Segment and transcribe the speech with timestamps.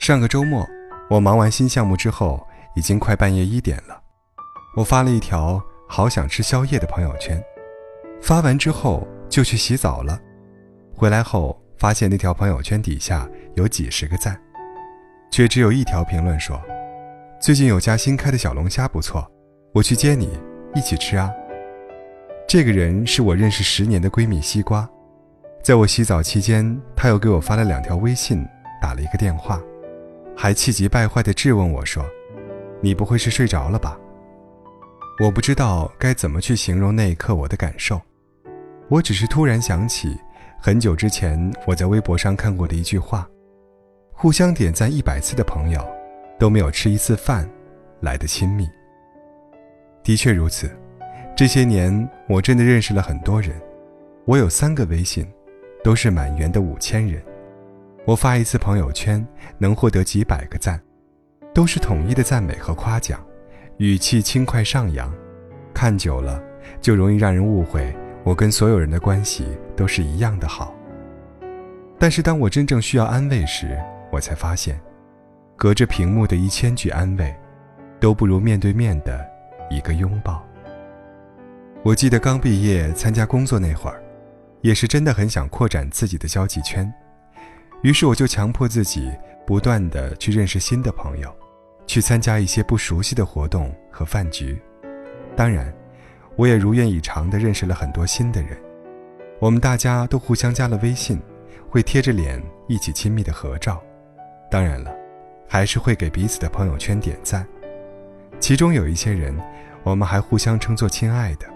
[0.00, 0.66] 上个周末，
[1.10, 2.42] 我忙完新项目之后，
[2.74, 4.00] 已经快半夜一点了。
[4.74, 7.38] 我发了一条“好想吃宵夜”的朋友圈，
[8.22, 10.18] 发完之后就去洗澡了。
[10.96, 14.40] 回来后发现那条朋友圈底下有几十个赞，
[15.30, 16.58] 却只有一条评论说
[17.38, 19.30] ：“最近有家新开的小龙虾不错，
[19.74, 20.30] 我去接你
[20.74, 21.30] 一起吃啊。”
[22.48, 24.88] 这个人是我认识十年的闺蜜西瓜，
[25.62, 28.48] 在我洗澡期间，她又给我发了两条微信，
[28.80, 29.60] 打了一个电话。
[30.42, 32.02] 还气急败坏地质问我说
[32.80, 34.00] ：“你不会是睡着了吧？”
[35.22, 38.00] 我不知道该怎么去形容那一刻我的感受，
[38.88, 40.18] 我只是突然想起
[40.58, 43.28] 很久之前我在微博上看过的一句话
[44.16, 45.86] ：“互相点赞一百次的朋友，
[46.38, 47.46] 都没有吃一次饭
[48.00, 48.66] 来的亲密。”
[50.02, 50.74] 的确如此，
[51.36, 53.60] 这些年我真的认识了很多人，
[54.24, 55.30] 我有三个微信，
[55.84, 57.22] 都是满员的五千人。
[58.06, 59.24] 我发一次朋友圈
[59.58, 60.80] 能获得几百个赞，
[61.54, 63.24] 都是统一的赞美和夸奖，
[63.76, 65.12] 语气轻快上扬，
[65.74, 66.42] 看久了
[66.80, 70.74] 就容易让人误会我跟所有人的关系都是一样的好。
[71.98, 73.78] 但是当我真正需要安慰时，
[74.10, 74.80] 我才发现，
[75.54, 77.34] 隔着屏幕的一千句安慰，
[78.00, 79.24] 都不如面对面的
[79.68, 80.42] 一个拥抱。
[81.82, 84.02] 我记得刚毕业参加工作那会儿，
[84.62, 86.90] 也是真的很想扩展自己的交际圈。
[87.82, 89.10] 于是我就强迫自己
[89.46, 91.34] 不断的去认识新的朋友，
[91.86, 94.60] 去参加一些不熟悉的活动和饭局。
[95.34, 95.74] 当然，
[96.36, 98.50] 我也如愿以偿的认识了很多新的人。
[99.38, 101.18] 我们大家都互相加了微信，
[101.70, 103.82] 会贴着脸一起亲密的合照。
[104.50, 104.94] 当然了，
[105.48, 107.46] 还是会给彼此的朋友圈点赞。
[108.38, 109.34] 其中有一些人，
[109.82, 111.46] 我们还互相称作亲爱的，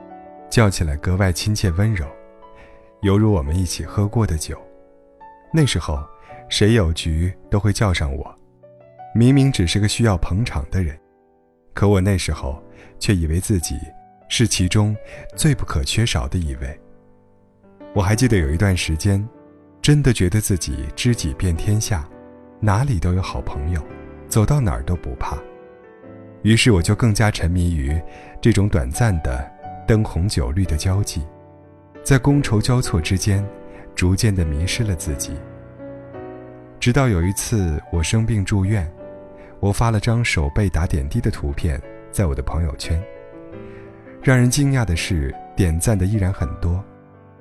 [0.49, 2.07] 叫起来格外亲切温柔，
[3.03, 4.59] 犹如我们一起喝过的酒。
[5.53, 6.03] 那时候。
[6.49, 8.39] 谁有局都会叫上我，
[9.15, 10.99] 明明只是个需要捧场的人，
[11.73, 12.63] 可我那时候
[12.99, 13.77] 却以为自己
[14.29, 14.97] 是其中
[15.37, 16.81] 最不可缺少的一位。
[17.95, 19.27] 我还记得有一段时间，
[19.81, 22.09] 真的觉得自己知己遍天下，
[22.61, 23.81] 哪里都有好朋友，
[24.29, 25.37] 走到哪儿都不怕。
[26.43, 28.01] 于是我就更加沉迷于
[28.41, 29.51] 这种短暂的
[29.87, 31.27] 灯红酒绿的交际，
[32.03, 33.45] 在觥筹交错之间，
[33.95, 35.33] 逐渐的迷失了自己。
[36.85, 38.87] 直到有一次我生病住院，
[39.59, 41.81] 我发了张手背打点滴的图片
[42.13, 43.03] 在我的朋友圈。
[44.23, 46.85] 让人惊讶的是，点赞的依然很多，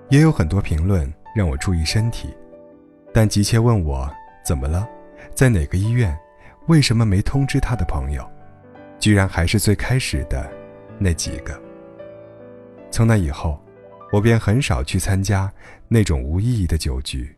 [0.07, 2.33] 也有很多评论让我注意身体，
[3.13, 4.09] 但急切问我
[4.45, 4.87] 怎么了，
[5.35, 6.17] 在哪个医院，
[6.67, 8.25] 为什么没通知他的朋友，
[8.97, 10.49] 居然还是最开始的
[10.97, 11.61] 那几个。
[12.89, 13.61] 从那以后，
[14.13, 15.51] 我便很少去参加
[15.89, 17.35] 那种无意义的酒局。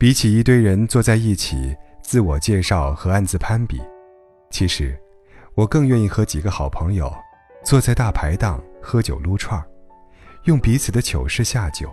[0.00, 3.78] 比起一堆人坐在一起自我介绍和暗自攀比，
[4.48, 4.98] 其实
[5.54, 7.12] 我更愿意和几个好朋友
[7.62, 9.66] 坐在大排档喝酒撸串儿，
[10.44, 11.86] 用彼此的糗事下酒，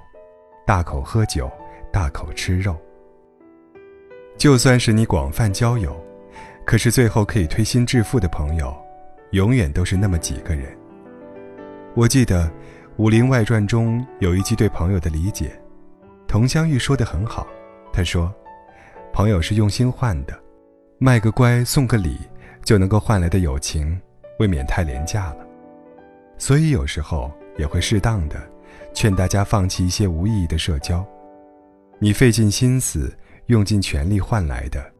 [0.65, 1.51] 大口喝酒，
[1.91, 2.77] 大口吃肉。
[4.37, 5.93] 就算是你广泛交友，
[6.65, 8.73] 可是最后可以推心置腹的朋友，
[9.31, 10.73] 永远都是那么几个人。
[11.93, 12.45] 我记得
[12.95, 15.51] 《武林外传》中有一句对朋友的理解，
[16.25, 17.45] 佟湘玉说的很好。
[17.91, 18.31] 他说
[19.11, 20.39] ：“朋友是用心换的，
[20.99, 22.19] 卖个乖送个礼
[22.63, 23.99] 就能够换来的友情，
[24.37, 25.47] 未免太廉价了。
[26.37, 28.39] 所以有时候也会适当的
[28.93, 31.03] 劝大家放弃一些无意义的社交。
[31.97, 33.11] 你费尽心思、
[33.47, 34.93] 用尽全力换来的，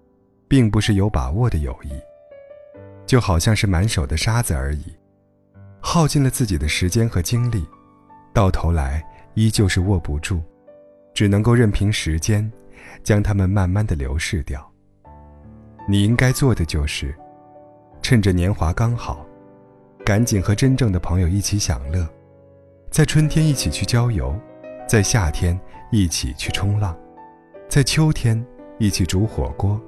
[0.47, 1.91] 并不是有把握的友谊，
[3.05, 4.85] 就好像是满手的沙子而已，
[5.79, 7.63] 耗尽了自己的时间和精力，
[8.33, 9.05] 到头来
[9.35, 10.41] 依旧是握不住，
[11.13, 12.51] 只能够任凭时间。”
[13.03, 14.69] 将他们慢慢的流逝掉。
[15.87, 17.15] 你应该做的就是，
[18.01, 19.25] 趁着年华刚好，
[20.05, 22.07] 赶紧和真正的朋友一起享乐，
[22.91, 24.37] 在春天一起去郊游，
[24.87, 25.57] 在夏天
[25.91, 26.97] 一起去冲浪，
[27.69, 28.45] 在秋天
[28.79, 29.79] 一起煮火锅，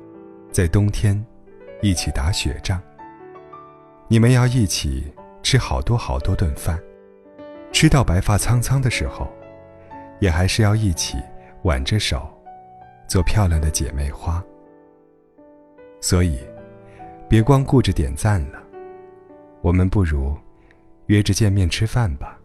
[0.52, 1.22] 在冬天
[1.82, 2.82] 一起打雪仗。
[4.08, 5.14] 你们要一起
[5.44, 6.80] 吃好多好多顿饭，
[7.72, 9.28] 吃到白发苍苍的时候，
[10.20, 11.18] 也还是要一起
[11.64, 12.39] 挽着手。
[13.10, 14.42] 做漂亮的姐妹花，
[16.00, 16.38] 所以
[17.28, 18.62] 别光顾着点赞了，
[19.62, 20.38] 我们不如
[21.08, 22.38] 约着见面吃饭吧，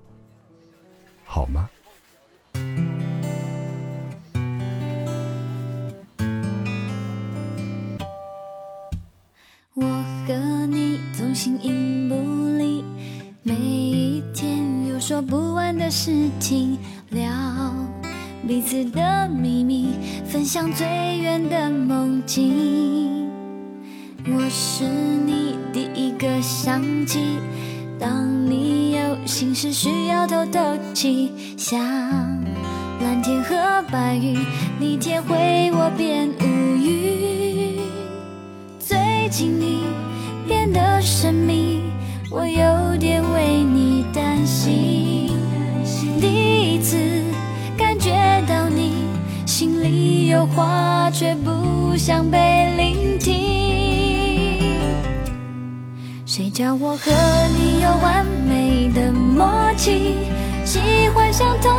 [1.22, 1.68] 好吗？
[9.74, 9.82] 我
[10.26, 12.14] 和你同行影不
[12.56, 12.82] 离，
[13.42, 16.78] 每一天有说不完的事情
[17.10, 17.83] 聊。
[18.46, 19.94] 彼此的秘密，
[20.26, 20.86] 分享最
[21.18, 23.30] 远的梦境。
[24.26, 27.38] 我是你第一个想起，
[27.98, 30.60] 当你有心事需要透透
[30.92, 31.80] 气，像
[33.00, 34.38] 蓝天和白云，
[34.78, 36.44] 你填回我变乌
[36.76, 37.80] 云。
[38.78, 38.98] 最
[39.30, 39.84] 近你
[40.46, 41.80] 变得神秘，
[42.30, 43.33] 我有点无
[51.14, 53.32] 却不想被聆听。
[56.26, 57.12] 谁叫我和
[57.56, 60.16] 你有完美的默契，
[60.64, 60.80] 喜
[61.14, 61.70] 欢相同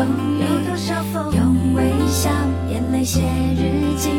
[0.00, 2.30] 有多少风，用微笑
[2.70, 3.20] 眼泪写
[3.54, 4.10] 日记。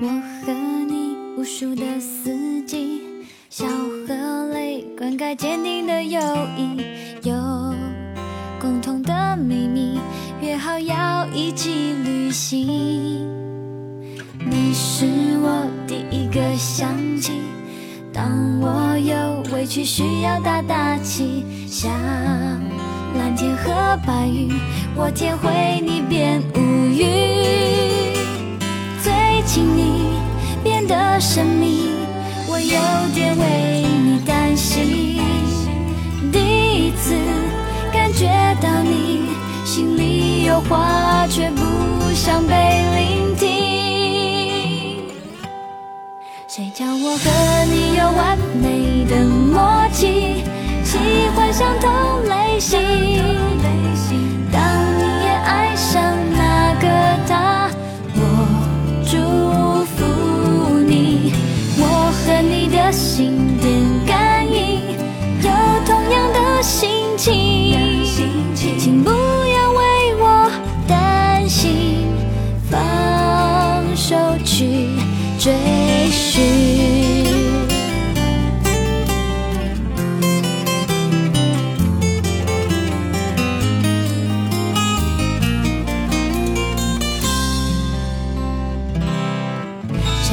[0.00, 0.06] 我
[0.44, 0.52] 和
[0.88, 3.02] 你无数的四季，
[3.50, 3.66] 笑
[4.06, 6.20] 和泪灌溉坚定的友
[6.56, 6.82] 谊，
[7.22, 7.34] 有
[8.60, 9.98] 共同的秘密，
[10.40, 13.26] 约好要一起旅行。
[14.38, 15.04] 你是
[15.40, 16.88] 我第一个想
[17.20, 17.32] 起，
[18.18, 18.26] 当
[18.60, 21.88] 我有委屈需要打打气，像
[23.16, 24.50] 蓝天和白云，
[24.96, 27.04] 我天会你变无语。
[29.04, 29.12] 最
[29.46, 30.10] 近你
[30.64, 31.92] 变得神秘，
[32.48, 35.20] 我有点为你担心。
[36.32, 37.14] 第一次
[37.92, 38.26] 感觉
[38.60, 39.28] 到你
[39.64, 41.62] 心里有话，却不
[42.14, 42.52] 想被
[42.96, 43.46] 聆听。
[46.48, 47.57] 谁叫我和
[48.16, 50.42] 完美的默契，
[50.84, 50.98] 喜
[51.34, 51.90] 欢相同
[52.28, 52.78] 类型。
[54.52, 54.60] 当
[54.98, 55.08] 你。
[55.28, 56.02] 也爱上
[56.32, 56.86] 那个
[57.26, 57.70] 他，
[58.14, 58.20] 我
[59.04, 59.18] 祝
[59.84, 61.32] 福你。
[61.78, 61.82] 我
[62.12, 63.66] 和你的心电
[64.06, 64.80] 感应，
[65.42, 65.50] 有
[65.84, 67.28] 同样的心情，
[68.78, 70.50] 请不要为我
[70.86, 72.06] 担心，
[72.70, 74.88] 放手去
[75.38, 75.52] 追
[76.10, 76.67] 寻。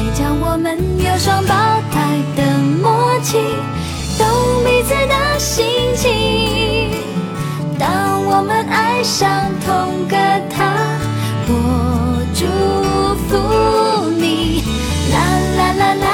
[0.06, 1.54] 谁叫我们有双胞
[1.90, 2.42] 胎的
[2.80, 3.38] 默契，
[4.16, 4.24] 懂
[4.64, 5.66] 彼此的心
[5.96, 6.92] 情。
[7.76, 9.28] 当我们爱上
[9.64, 10.16] 同个
[10.48, 10.76] 他，
[11.48, 12.46] 我祝
[13.26, 14.62] 福你。
[15.10, 15.16] 啦
[15.56, 16.06] 啦啦啦